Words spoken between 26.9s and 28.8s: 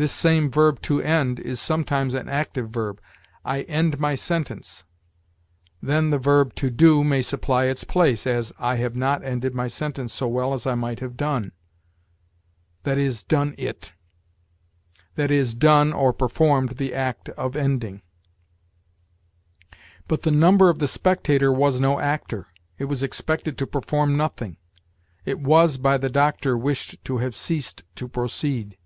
to have ceased to proceed.